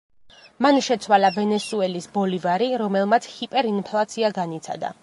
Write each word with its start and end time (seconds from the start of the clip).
მან 0.65 0.79
შეცვალა 0.87 1.31
ვენესუელის 1.35 2.09
ბოლივარი, 2.17 2.71
რომელმაც 2.85 3.33
ჰიპერინფლაცია 3.37 4.35
განიცადა. 4.43 4.97